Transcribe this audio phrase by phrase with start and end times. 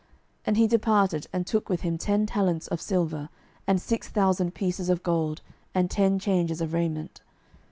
[0.47, 3.29] And he departed, and took with him ten talents of silver,
[3.67, 5.41] and six thousand pieces of gold,
[5.75, 7.21] and ten changes of raiment.